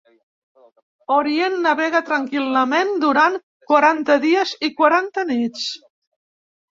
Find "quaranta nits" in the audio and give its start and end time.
4.81-5.67